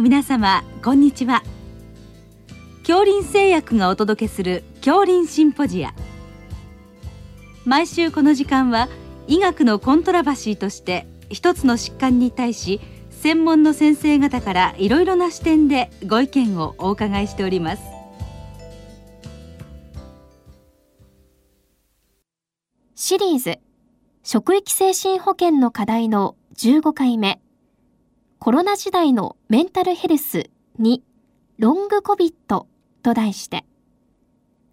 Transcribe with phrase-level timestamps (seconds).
[0.00, 1.42] の皆様こんにちは。
[2.78, 5.92] 恐林製薬がお届けする恐林シンポジア。
[7.66, 8.88] 毎週この時間は
[9.28, 12.80] 医学のコントラバシーとして一つの疾患に対し
[13.10, 17.82] 専門の先生方からいろいろな視点でご意見をお伺いしております。
[22.94, 23.58] シリーズ
[24.22, 27.38] 職域精神保健の課題の15回目。
[28.42, 31.04] コロナ時代のメンタルヘルスに
[31.58, 32.68] ロングコビット
[33.02, 33.66] と題して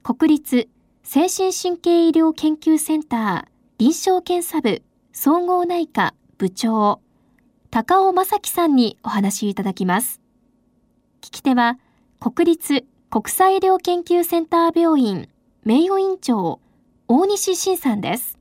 [0.03, 0.69] 国立
[1.03, 3.45] 精神神経医療研究センター
[3.77, 4.81] 臨床検査部
[5.11, 7.01] 総合内科部長
[7.69, 10.21] 高尾正樹さんにお話いただきます。
[11.19, 11.77] 聞き手は
[12.21, 15.27] 国立国際医療研究センター病院
[15.65, 16.61] 名誉院長
[17.09, 18.37] 大西晋さんです。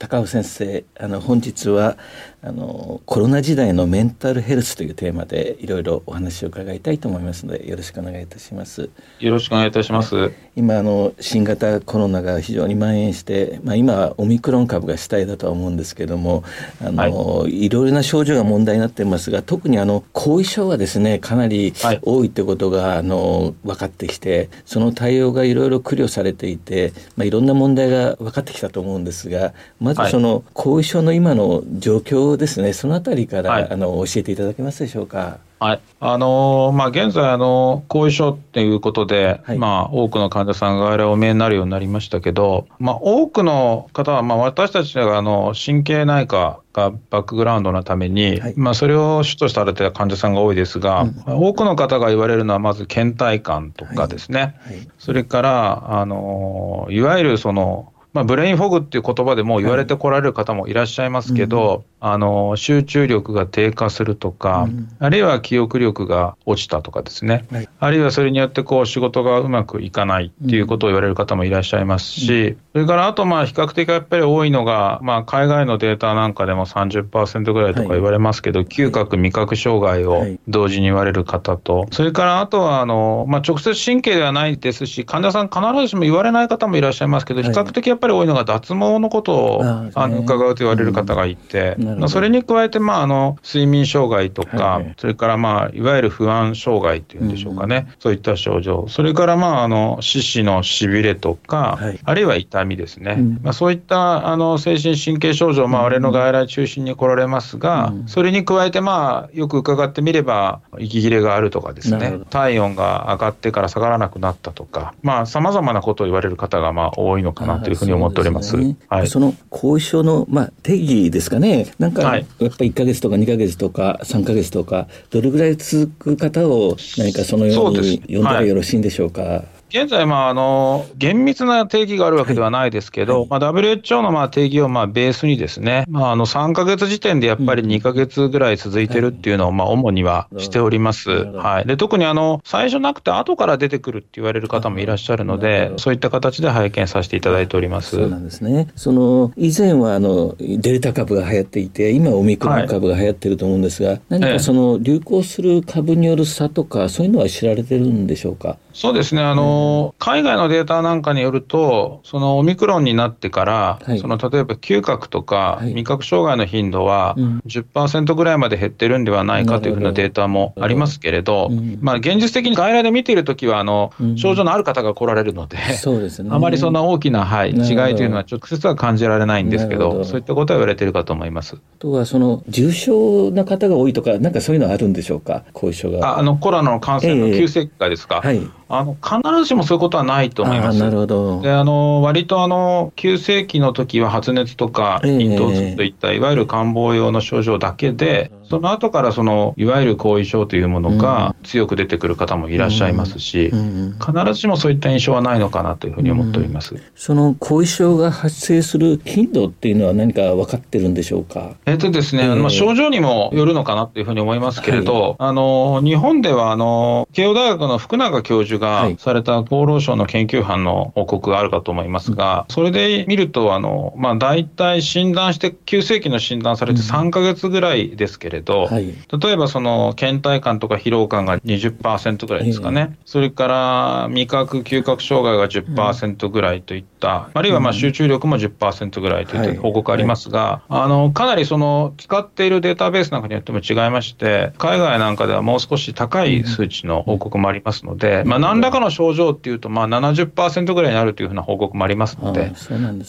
[0.00, 1.98] 高尾先生あの本日は
[2.42, 8.88] あのコロナ時代のメンタルヘルスというテーマでいろいろお話を伺いたいと思いますのでよろしくお願いいたします。
[9.18, 16.42] よろしくお願いいたします、今あの新型コロナが非常に蔓延して、まあ、今はオミクロン株が主体だとは思うんですけども
[16.82, 22.30] あの、はい、いろいろな症状が問題になっていますが特にあの後遺症がですねかなり多い。
[22.30, 35.38] ということが、はい、あの分かってきてその対応がいろいろ苦慮されていて、まあ、いろんな問題が分かってきたと思うんですがまずその後遺症の今の状況ですね、そのあたりから、はい、あの教えていただけますでしょうか？
[35.58, 35.80] はい。
[36.00, 54.40] あのー、まあ、現在、あの、後遺症っていうことで、はい、まあ、多くの患者さんがあれお見えになるようになりましたけど、まあ、多くの方は、まあ、私たちが、あの、神経内科がバックグラウンドのために、はい、まあ、それを主とされて患者さんが多いですが、うん、多くの方が言われるのは、まず、倦怠感とかですね。
[54.40, 89.62] はい、それから、あの、いわゆるその、まあ、ブレインフォグっていう言葉でも言われてこられる方もいらっしゃいますけど、あの集中力が低下するとか、うん、あるいは記憶力が落ちたとかですね、はい、あるいはそれによってこう仕事がうまくいかないっていうことを言われる方もいらっしゃいますし、うん、それからあとまあ比較的やっぱり多いのが、まあ、海外のデータなんかでも30%ぐらいとか言われますけど、はい、嗅覚、味覚障害を同時に言われる方と、それからあとはあの、まあ、直接神経ではないですし、患者さん必ずしも言われない方もいらっしゃいますけど、比較的やっぱり多いのが脱毛のことを、
[89.94, 114.94] あの伺うと言われる方がいて、まあ、それに加えて、まあ、あの睡眠障害とか、はい、それから、まあ、いわゆる不安障害っていうんでしょうかね、うん、そういった症状、それから、まあ、あの四肢のしびれとか、はい、あるいは痛みですね、うん、まあ、そういったあの精神神経症状、まあ、我々の外来中心に来られますが、うん、それに加えて、まあ、よく伺ってみれば、息切れがあるとかですね、体温が上がってから下がらなくなったとか、
[115.26, 118.56] さまざ、まなことを言われる方がまあ多いのかなというふうに思っております。
[118.56, 129.44] ね、はい、その後遺症の、まあ、定義ですかね、なんか、はい、やっぱり1か月とか2か月とか3か月とか、どれぐらい続く方を何かそのように呼んだらよろしいんでしょうか？
[129.70, 133.20] 現在、まあ、あの、厳密な定義があるわけではないですけど、はい。
[133.22, 141.10] はい、まあ、WHO のまあ定義をまあベースにですね、まあ、あの、3か月時点でやっぱり2か月ぐらい続いてるっていうのを、まあ、主にはしております。
[141.10, 141.66] はい。
[141.66, 147.94] で、特にあの、最初なくて後から出てくるって言われる方もいらっしゃるので、そういった形で拝見させていただいております。
[147.96, 148.66] そうなんですね。
[148.74, 158.58] その、以前はあの、デルタ株が流行っていて、今オミクロン株が流行ってると思うんですが、はい、何かその、流行する株による差とか、そういうのは知られてるんでしょうか？
[158.72, 159.22] そうですね。
[159.22, 167.16] あの、海外のデータなんかによると、そのオミクロンになってから、はい、その例えば嗅覚とか味覚障害の頻度は
[167.46, 171.50] 10%ぐらいまで減ってるんではないかというふうなデータもありますけれど、ど
[171.80, 176.30] まあ現実的に外来で見ているときは、あの、症状のある方が来られるので、そうですね。
[176.32, 177.56] あまりそんな大きな、はい、違い
[177.96, 180.04] というのは直接は感じられないんですけど、ど。
[180.04, 181.56] そういったことは言われているかと思います。
[181.56, 186.14] あとは、その、重症な方が多いとか、なんかそういうのはあるんでしょうか、後遺症が。
[186.16, 188.20] ああの、コロナの感染の急性期がですか？
[188.24, 190.78] えー、はいあの必ずしもそういうことはないと思います。
[190.78, 191.40] なるほど。
[191.42, 206.74] で、あの、割とあの、急性期の時は発熱とか、咽頭痛といった、いわゆる感冒用の症状だけで、その後からその、いわゆる後遺症というものが強く出てくる方もいらっしゃいますし、必ずしもそういった印象はないのかなというふうに思っております。
[206.96, 211.54] その後遺症が発生する頻度っていうのは何か分かってるんでしょうか？
[211.66, 252.52] えっとですね、えー、まあ、症状にもよるのかなというふうに思いますけれど、はい、あの、日本ではあの、慶応大学の福永教授がされた厚労省の研究班の報告があるかと思いますが、それで見ると、あの、まあ、大体診断して、急性期の診断されて3か月ぐらいですけれど、れど、はい、例えばその倦怠感とか疲労感が20%ぐらいですかね、それから味覚、嗅覚障害が10%ぐらいといったた、あるいはまあ集中力も10%ぐらいという報告ありますが、あのかなりその使っているデータベースなんかによっても違いまして、海外なんかではもう少し高い数値の報告もありますので、まあ、何らかの症状っていうと、まあ70%ぐらいになるというふうな報告もありますので、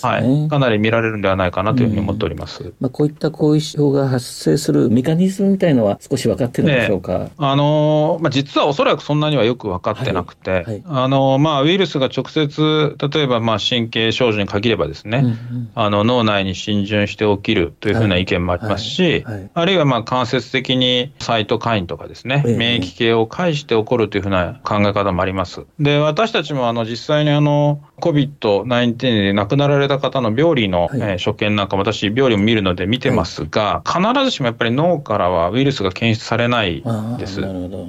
[0.02, 2.74] はい、かなり見られるんではないかなというふうに思っております。
[2.80, 10.64] まあ、こういった後遺症が発生するメカニズムみたいのは少し分かってるんでしょうか、ね、あのまあ、実はおそらくそんなにはよく分かってなくて、はい。
[10.64, 19.39] はい、あのまあ、ウイルスが直接、例えばまあ神経症状に限ればですね、うんうん、あの脳内に浸潤して起きるというふうな意見もありますし、はい。
[19.39, 25.66] はい、あるいはまあ間接的にサイトカインとかですね、免疫系を介して起こるというふうな考え方もあります。
[25.80, 36.83] で、私たちもあの実際にあの COVID-19 で亡くなられた方の病理の、はい、えー、所見なんかも私、病理も見るので見てますが、はい、必ずしもやっぱり脳からはウイルスが検出されない
[37.18, 37.42] です。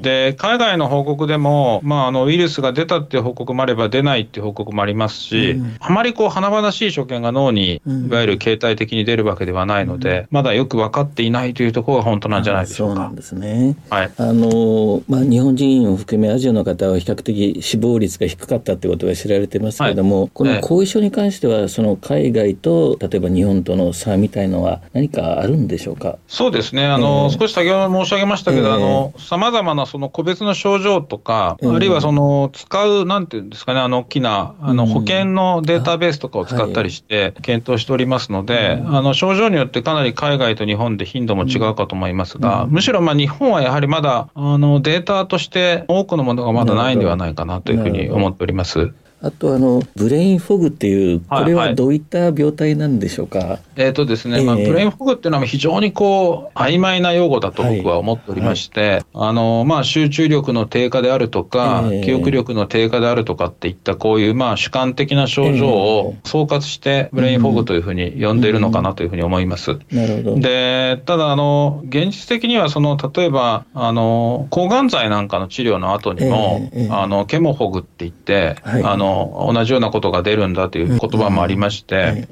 [0.02, 12.94] で、海外の報告でも、まあ、あのウイルスが出たっていう報告もあれば、出ないっていう報告もありますし、うん、あまりこう華々しい所見が脳に、いわゆる形態的に出るわけではないので、うん、まだよく分かっていないというところが本当なんじゃないでしょうか。
[12.94, 13.76] そうなんですね。
[13.90, 14.10] はい。
[14.16, 26.18] あの、まあ、日本人を含めアジアの方は比較的死亡率が低かったってことが知られてますけれども、はい、この後遺症に関しては、その海外と例えば日本との差みたいのは何かあるんでしょうか？
[26.28, 26.86] そうですね。
[26.86, 48.92] あの、えー、少し先ほど申し上げましたけど、えー、あの、様々なその個別の症状とか、えー、あるいはその使う、なんていうんですかね、あの、大きな、あの、保険のデータベースとかを使ったりして検討しておりますので、あの、症状によってかなり海外と日本で頻度も違うかと思いますが、むしろまあ日本はやはりまだ、あの、データとして多くのものがまだないんではないかなというふうに思っております。
[49.24, 53.38] あとあのブレインフォグっていうこれはどういった病態なんでしょうか？
[53.38, 58.90] はいはい、えっ、ー、とですね、まあ、ブレインフォグっていうのは非常にこう曖昧な用語だと僕は思っておりまして、はい。
[58.90, 69.78] はい、あのまあ集中力の低下であるとか、えー、記憶力の低下であるとかっていったこういうまあ主観的な症状を総括してブレインフォグというふうに呼んでいるのかなというふうに思います。
[69.92, 70.40] なるほど。
[70.40, 82.28] で、ただあの現実的にはその例えばあの抗がん剤なんかの治療の後にも、えー、あのケモフォグって言って、あの同じようなことが出るんだという言葉もありまして、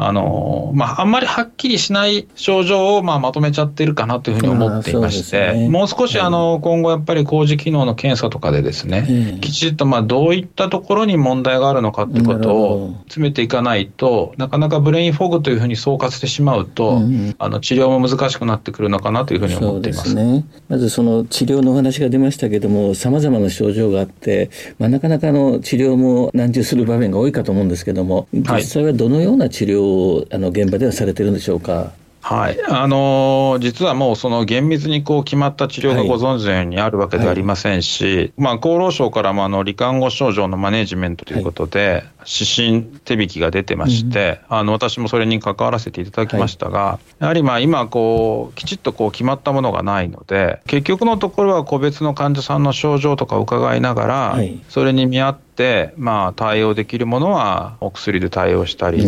[0.00, 17.02] あの、まあ、あんまりはっきりしない症状を、まあ、まとめちゃってるかなというふうに思っていまして、ね、もう少し、あの、今後やっぱり工事機能の検査とかでですね、きちっと、まあ、どういったところに問題があるのかってことを詰めていかないと、なかなかブレインフォグというふうに総括してしまうと、
[17.38, 20.14] あの、治療も難しくなってくるのかなというふうに思っています。
[20.14, 20.44] ね。
[20.68, 29.87] まずその治療のお話が出ましたけども、様々な症状があって、まあ、なかなかの治療も難重する場面が多いかと思うんですけども、実際はどのような治療を
[30.30, 31.92] あの現場ではされてるんでしょうか？
[32.20, 38.16] はい、あのー、実はもうその厳密にこう決まった治療がご存知のようにあるわけではありませんし、はい。
[38.16, 54.38] はい、まあ、厚労省からもあの罹患後症状のマネジメントということで、指針手引きが出てまして、うん、あの私もそれに関わらせていただきましたが、はい、やはりまあ今こう、きちっとこう決まったものがないので、結局のところは個別の患者さんの症状とか伺いながら、
[54.68, 55.47] それに見合って、
[55.96, 59.04] まあ、対応できるものはお薬で対応したり、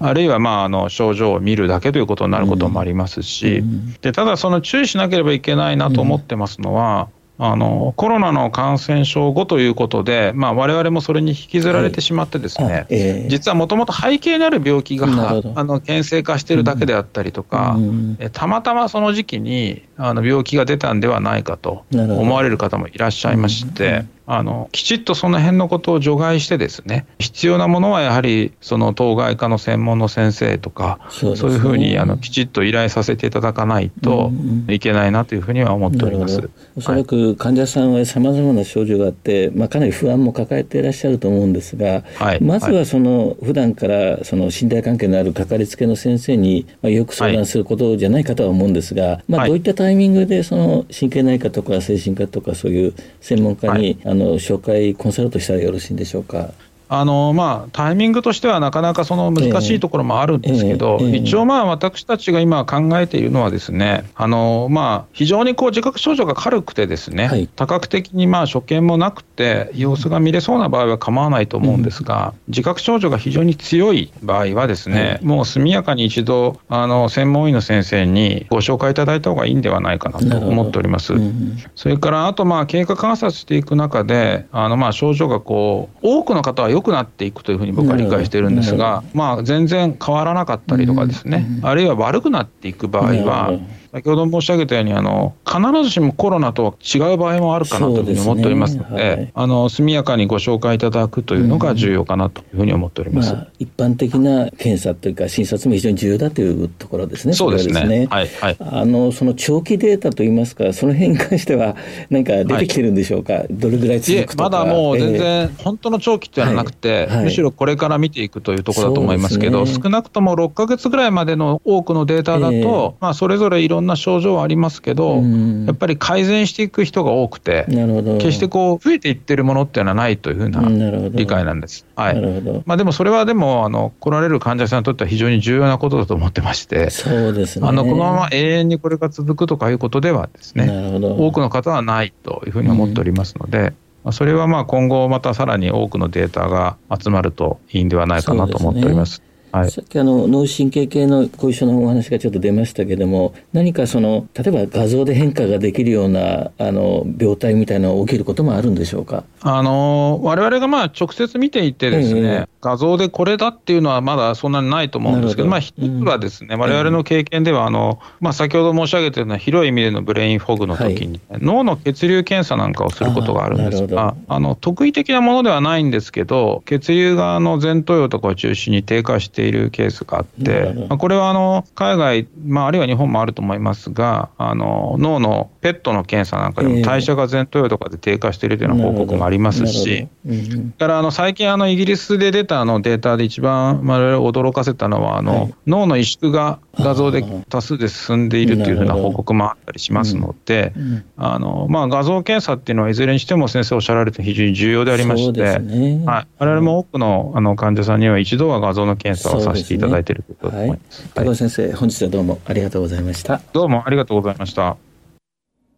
[0.00, 3.62] あるいはまああの症状を見るだけということになることもありますし、
[4.00, 7.08] でただ、その注意しなければいけないなと思ってますのは、
[7.40, 24.04] あのコロナの感染症後ということで、まあ、我々もそれに引きずられてしまってですね、はいえー、実はもともと背景にある病気があの検性化しているだけであったりとか、うん、たまたまその時期にあの病気が出たんではないかと思われる方もいらっしゃいまして。
[24.30, 34.30] あのきちっとその辺のことを除外してですね必要なものはやはりその当該科の専門の先生とかそう、ね,、いうふうにあのきちっと依頼させていただかないと
[34.68, 56.52] いけないなというふうには思っております、うんうん、おそらく患者さんはさまざまな症状があって、まあ、かなり不安も抱えていらっしゃると思うんですが、はい、まずはその普段からその信頼関係のあるかかりつけの先生によく相談することじゃないかとは思うんですが、まあ、どういったタイミングでその神経内科とか精神科とかそういう専門家に、あの紹介コンサルトしたらよろしいんでしょうか？
[56.88, 81.14] あのまあ、タイミングとしてはなかなかその難しいところもあるんですけど、えーえー、一応、まあ、私たちが今考えているのはですね、あのまあ、非常にこう自覚症状が軽くてですね、はい、多角的にまあ所見もなくて、様子が見れそうな場合は構わないと思うんですが、うん、自覚症状が非常に強い場合はですね、はい、もう速やかに一度、あの専門医の先生にご紹介いただいた方がいいんではないかなと思っております。
[81.14, 93.52] うん、それから、あと、経過観察していく中で、あのまあ症状がこう多くの方は良くなっていくというふうに僕は理解してるんですが、まあ、全然変わらなかったりとかですね、あるいは悪くなっていく場合は、
[93.92, 107.34] 先ほど申し上げたようにあの必ずしもコロナとは違う場合もあるかなというふうに思っておりますので、ねはい、あの速やかにご紹介いただくというのが重要かなというふうに思っております、まあ、一般的な検査というか診察も非常に重要だというところですね。
[107.34, 107.86] そうですね。
[107.86, 108.56] ねはいはい。
[108.58, 111.76] あのその長期データといいますかその辺に関しては
[112.10, 113.32] 何か出てきてるんでしょうか？
[113.34, 114.42] はい、どれぐらい続くとか。
[114.44, 125.22] まだもう全然、えー、本当の長期っていうのはなくて、むしろこれから見ていくというところだと思いますけど、ね、少なくとも6か月ぐらいまでの多くのデータだと、えー、まあそれぞれいろんな症状はありますけど、
[125.66, 131.86] やっぱり改善していく人が多くて、なるほど決してこう増えていってるものっていうのはないというふうな理解なんです。
[131.96, 132.62] はい。
[132.66, 137.68] まあでもそれはでもあの来られる患者さんにとっては非常に重要なことだと思ってまして、そうですね。
[137.68, 140.68] あのこのまま永遠にこれが続くとかいうことではですね、
[141.00, 143.72] 多くの方はないというふうに思っておりますので。
[144.04, 149.22] うん、それはまあ今後またさらに多くのデータが集まるといいんではないかなと思っております。
[149.52, 159.24] はい、さっきあの脳神経系の後遺症のお話がちょっと出ましたけども何かその例えば画像で変化ができるようなあの病態みたいなのが起きることもあるんでしょうか？
[159.40, 165.50] あの我々がまあ直接見ていてですね、えー、画像でこれだっていうのはまだそんなにないと思うんですけど、ど。
[165.50, 200.72] まあ、一つはですね、われわれの経験では、あのまあ、先ほど申し上げたような広い意味でのブレインフォグの時に、はい、脳の血流検査なんかをすることがあるんですが、あの得意的なものではないんですけど、血流がの前頭葉とかを中心に低下しているケースがあって、まあ、これはあの海外、まあ、あるいは日本もあると思いますが、あの脳のペットの検査なんかでも代謝が前頭葉とかで低下しているというような報告もありますし、それからあの最近あのイギリスで出たあのデータで一番我々を驚かせたのはあの、はい、脳の萎縮が画像で多数で進んでいるというふうな報告もあったりしますので、
[201.16, 211.02] あのまあ、画像検査っていうのはいずれにしても先生おっしゃられて非常に重要でありまして、ね、はい、我々も多くのあの患者さんには一度は画像の検査をさせていただいているということだと思います。
[211.02, 213.40] はい、高尾先生、本日はどうもありがとうございました。
[213.52, 214.76] どうもありがとうございました。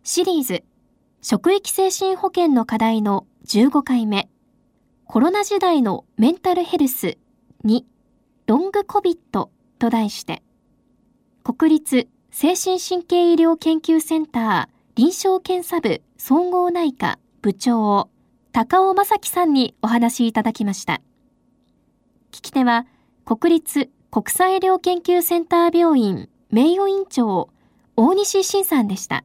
[0.02, 0.62] シリーズ
[1.22, 4.28] 職域精神保健の課題の15回目
[5.04, 7.18] コロナ時代のメンタルヘルス
[7.64, 7.82] 2
[8.46, 10.42] ロングコビットと題して
[11.52, 18.08] 国立精神神経医療研究センター臨床検査部総合内科部長
[18.52, 21.00] 高尾正樹さんにお話いただきました。
[22.30, 22.86] 聞き手は
[23.24, 27.50] 国立国際医療研究センター病院名誉院長
[27.96, 29.24] 大西晋さんでした。